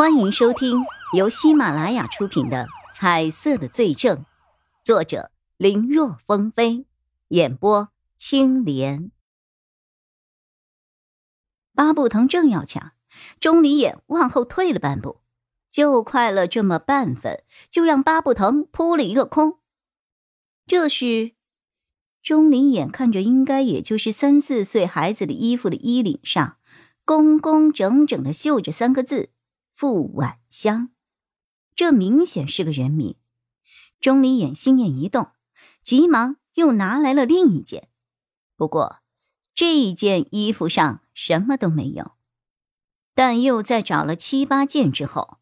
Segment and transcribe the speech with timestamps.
[0.00, 4.16] 欢迎收听由喜马拉雅出品的《彩色的罪证》，
[4.82, 6.86] 作者林若风飞，
[7.28, 9.10] 演播青莲。
[11.74, 12.92] 巴布腾正要抢，
[13.40, 15.20] 钟离眼往后退了半步，
[15.68, 19.58] 就快了这么半分，就让巴布腾扑了一个空。
[20.66, 21.32] 这时，
[22.22, 26.56] 钟离眼看着应该也就是三四岁孩子的衣服的衣领上，
[27.04, 29.28] 工工整整的绣着三个字。
[29.80, 30.90] 傅晚香，
[31.74, 33.16] 这明显是个人名。
[33.98, 35.30] 钟离眼心念一动，
[35.82, 37.88] 急忙又拿来了另一件。
[38.56, 38.98] 不过
[39.54, 42.12] 这一件衣服上什么都没有。
[43.14, 45.38] 但又在找了七八件之后，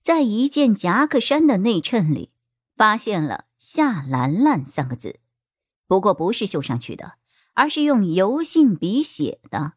[0.00, 2.30] 在一件夹克衫的内衬里，
[2.76, 5.18] 发现了“夏兰兰”三个字。
[5.88, 7.14] 不过不是绣上去的，
[7.54, 9.72] 而是用油性笔写的。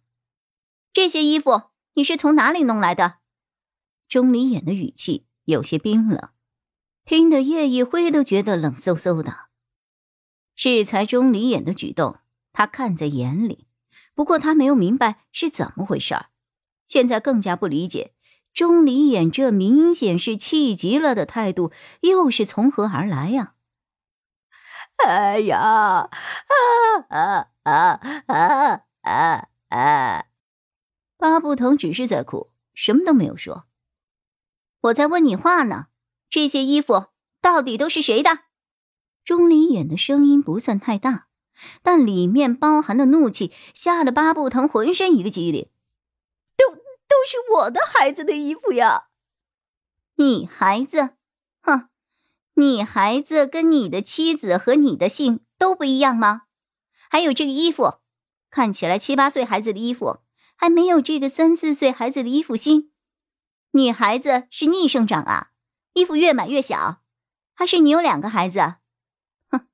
[0.91, 1.63] 这些衣服
[1.95, 3.22] 你是从哪里弄来的？
[4.07, 6.29] 钟离眼的语气有些冰冷，
[7.03, 9.47] 听得叶一辉都觉得冷飕飕的。
[10.55, 12.19] 适才钟离眼的举动，
[12.51, 13.67] 他看在眼里，
[14.13, 16.27] 不过他没有明白是怎么回事儿，
[16.85, 18.13] 现在更加不理解
[18.53, 23.55] 钟离眼这明显是气急了的态度又是从何而来呀？
[25.03, 26.09] 哎呀，啊
[27.09, 30.25] 啊啊啊啊啊！
[31.17, 33.65] 巴布腾只是在哭，什么都没有说。
[34.83, 35.87] 我在问你话呢，
[36.29, 37.07] 这些衣服
[37.41, 38.39] 到底都是谁的？
[39.23, 41.27] 钟离眼的声音不算太大，
[41.81, 45.69] 但里面包含的怒气吓得巴布腾浑身一个激灵。
[46.57, 49.05] 都都是我的孩子的衣服呀！
[50.15, 51.11] 你孩子？
[51.61, 51.87] 哼，
[52.55, 56.43] 你孩子跟你的妻子和你的姓都不一样吗？
[57.09, 57.99] 还有这个衣服，
[58.49, 60.19] 看起来七八岁孩子的衣服，
[60.57, 62.91] 还没有这个三四岁孩子的衣服新。
[63.75, 65.49] 女孩子是逆生长啊，
[65.93, 67.01] 衣服越买越小，
[67.55, 68.75] 还是你有两个孩子？
[69.49, 69.67] 哼，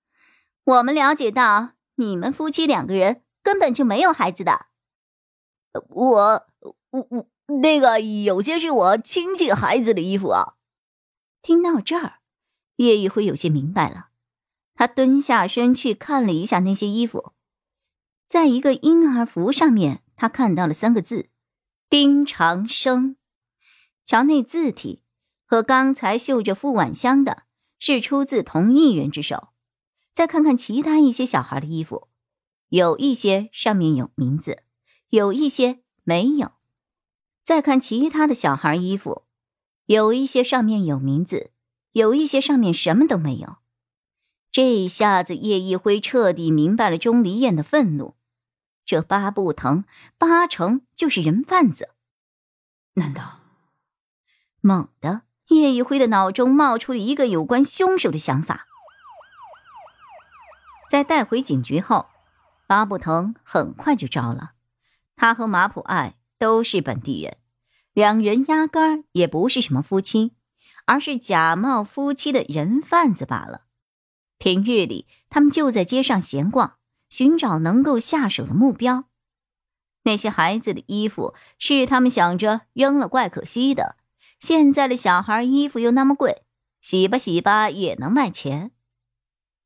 [0.64, 4.67] 我们了解到你们夫妻两个人根本就没有孩子的。
[5.89, 6.48] 我
[6.92, 7.27] 我我
[7.61, 10.55] 那个有些是我亲戚孩子的衣服啊。
[11.42, 12.20] 听到这儿，
[12.77, 14.11] 叶一辉有些明白了，
[14.76, 17.33] 他蹲下身去看了一下那些衣服，
[18.26, 21.30] 在一个婴儿服上面，他看到了三个字：
[21.89, 23.17] 丁长生。
[24.09, 25.03] 瞧那字体，
[25.45, 27.43] 和刚才绣着傅晚香的
[27.77, 29.49] 是出自同一人之手。
[30.15, 32.08] 再看看其他一些小孩的衣服，
[32.69, 34.64] 有一些上面有名字，
[35.09, 36.53] 有一些没有。
[37.43, 39.25] 再看其他的小孩衣服，
[39.86, 41.52] 有一些上面有名字，
[41.92, 43.58] 有一些上面什么都没有。
[44.52, 48.15] 这一下子，叶一辉彻底明白了钟离燕的愤怒。
[48.83, 49.83] 这八不疼
[50.17, 51.89] 八成就是人贩子，
[52.95, 53.39] 难道？
[54.61, 58.67] 猛地，叶一辉的脑中冒出了一个有关凶手的想法。
[60.89, 62.08] 在带回警局后，
[62.67, 64.52] 巴布腾很快就招了。
[65.15, 67.37] 他和马普爱都是本地人，
[67.93, 70.33] 两人压根儿也不是什么夫妻，
[70.86, 73.65] 而是假冒夫妻的人贩子罢了。
[74.37, 76.77] 平日里，他们就在街上闲逛，
[77.09, 79.05] 寻找能够下手的目标。
[80.03, 83.98] 那些孩子的衣服是他们想着扔了怪可惜的。
[84.39, 86.44] 现在的小孩衣服又那么贵，
[86.82, 88.72] 洗吧洗吧也能卖钱。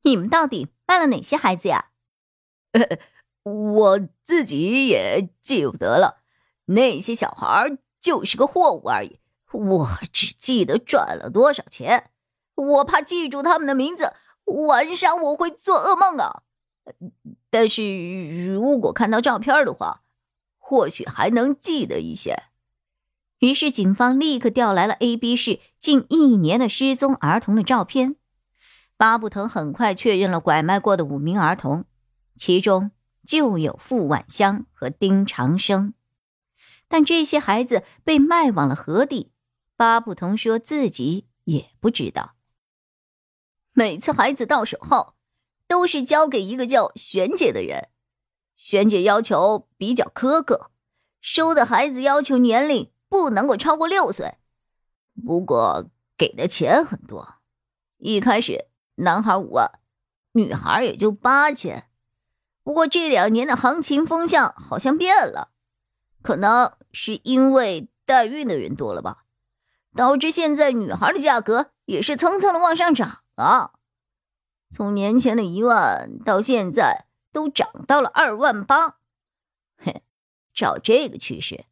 [0.02, 1.90] 你们到底卖了哪些孩子呀？
[3.44, 6.24] 我自己也记不得了，
[6.66, 9.20] 那些小孩就是个货物而已。
[9.52, 12.10] 我只记得赚了多少钱，
[12.56, 14.14] 我怕记住他们的名字，
[14.46, 16.42] 晚上我会做噩梦啊。
[17.52, 20.02] 但是如果看到照片的话，
[20.58, 22.44] 或许还能记得一些。
[23.44, 28.16] 于是，警方立刻调来了 A、B 市近一年的失踪儿童的照片。
[28.96, 31.84] 巴布腾很快确认了拐卖过的五名儿童，
[32.38, 32.92] 其中
[33.28, 35.94] 就有傅晚香和丁长生。
[36.88, 39.34] 但这些孩子被卖往了何地？
[39.76, 42.36] 巴布腾说自己也不知道。
[43.74, 45.16] 每次孩子到手后，
[45.68, 47.90] 都是交给一个叫璇姐的人。
[48.56, 50.72] 璇姐要求比较苛刻，
[51.20, 52.90] 收的孩子要求年龄。
[53.14, 54.40] 不能够超过六岁，
[55.24, 55.86] 不过
[56.18, 57.36] 给的钱很多。
[58.00, 58.66] 一开始
[58.96, 59.70] 男孩五万，
[60.32, 61.88] 女孩也就八千。
[62.64, 65.50] 不过这两年的行情风向好像变了，
[66.24, 69.26] 可能是因为代孕的人多了吧，
[69.94, 73.74] 导致现在女孩的价格也是蹭蹭的往上涨啊。
[74.72, 78.98] 从年前的一万到现在都涨到了二万八。
[79.78, 80.02] 嘿，
[80.52, 81.66] 照这个趋势，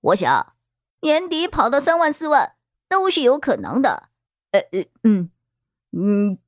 [0.00, 0.53] 我想。
[1.04, 2.54] 年底跑到三万四万
[2.88, 4.08] 都是有可能的。
[4.52, 5.30] 呃呃嗯
[5.92, 6.38] 嗯，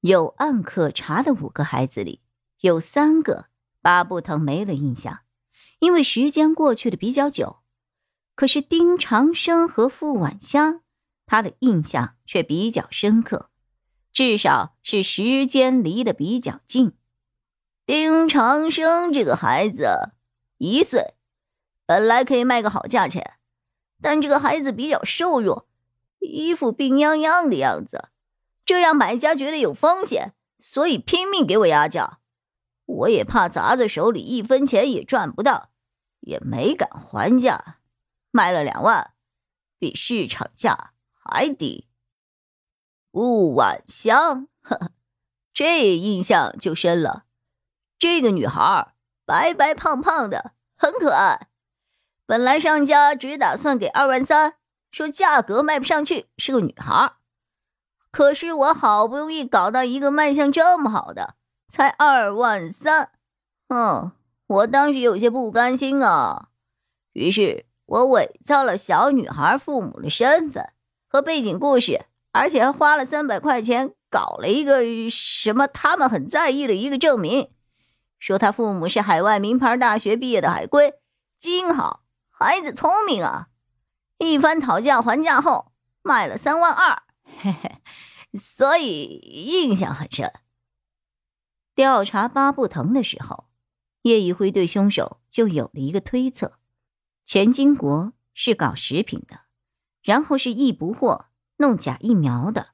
[0.00, 2.20] 有案可查的五个孩子里，
[2.60, 3.46] 有三个
[3.82, 5.22] 巴布腾没了印象，
[5.80, 7.62] 因为时间过去的比较久。
[8.36, 10.82] 可是丁长生和傅晚香，
[11.26, 13.50] 他的印象却比较深刻，
[14.12, 16.96] 至少是时间离得比较近。
[17.84, 20.12] 丁长生这个孩子
[20.58, 21.14] 一岁，
[21.84, 23.34] 本来可以卖个好价钱，
[24.00, 25.66] 但这个孩子比较瘦弱，
[26.20, 28.08] 一副病殃殃的样子，
[28.64, 32.18] 这让买家觉得有风险，所以拼命给我压价。
[32.86, 35.70] 我也怕砸在手里一分钱也赚不到，
[36.20, 37.78] 也没敢还价。
[38.30, 39.12] 卖了两万，
[39.78, 41.88] 比市场价还低。
[43.12, 44.90] 吴晚香，呵呵，
[45.52, 47.24] 这印象就深了。
[47.98, 48.94] 这个女孩
[49.24, 51.48] 白白胖胖的，很可爱。
[52.26, 54.54] 本来商家只打算给二万三，
[54.90, 57.12] 说价格卖不上去，是个女孩。
[58.10, 61.34] 可是我好不容易搞到一个卖相这么好的，
[61.68, 63.10] 才二万三。
[63.68, 64.12] 嗯，
[64.46, 66.48] 我当时有些不甘心啊，
[67.12, 67.66] 于是。
[67.86, 70.70] 我伪造了小女孩父母的身份
[71.06, 74.80] 和背景故事，而且还花了三百块钱搞了一个
[75.10, 77.50] 什么他们很在意的一个证明，
[78.18, 80.94] 说他父母是海外名牌大学毕业的海归，
[81.36, 82.03] 基因好，
[82.36, 83.48] 孩子聪明啊。
[84.18, 85.72] 一番讨价还价后，
[86.02, 87.02] 卖了三万二，
[87.40, 87.80] 嘿嘿，
[88.38, 89.04] 所以
[89.62, 90.32] 印象很深。
[91.74, 93.46] 调查巴布腾的时候，
[94.02, 96.58] 叶一辉对凶手就有了一个推测。
[97.24, 99.40] 钱金国是搞食品的，
[100.02, 101.26] 然后是易不惑
[101.58, 102.70] 弄假疫苗的，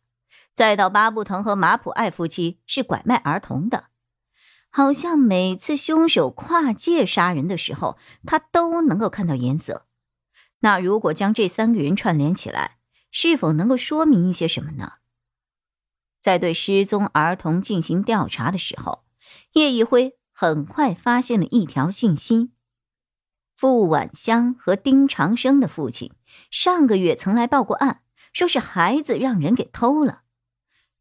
[0.54, 3.89] 再到巴布腾和马普爱夫妻是拐卖儿童的。
[4.70, 9.86] 好像每次凶手跨界杀人的时候，他都能够看到颜色。
[10.60, 12.78] 那如果将这三个人串联起来，
[13.10, 14.94] 是否能够说明一些什么呢？
[16.20, 19.04] 在对失踪儿童进行调查的时候，
[19.54, 22.50] 叶一辉很快发现了一条信息。
[23.56, 26.12] 傅晚香和丁长生的父亲
[26.50, 28.02] 上个月曾来报过案，
[28.32, 30.22] 说是孩子让人给偷了。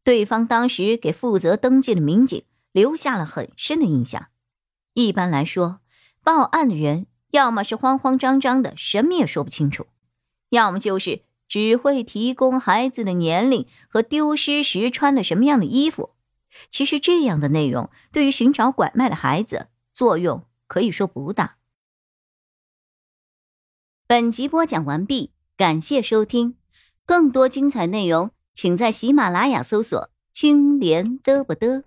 [0.02, 4.28] 对方当时给负责登记的民警留下了很深的印象。
[4.94, 5.80] 一般来说，
[6.22, 9.84] 报案的人要么是慌慌张张的，什么也说不清楚；
[10.50, 16.14] 要么就是只会提供孩子的年龄和丢失时穿了什么样的衣服。
[16.68, 21.56] 其实这样的内容对于寻找拐卖的孩子作用可以说不大。
[24.08, 26.56] 本集播讲完毕，感谢收听。
[27.06, 31.84] 更多精彩内容，请在喜马拉雅搜索“青莲嘚不嘚”。